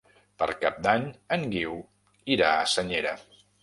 [0.43, 1.05] Per Cap d'Any
[1.39, 1.79] en Guiu
[2.41, 3.19] irà a Senyera.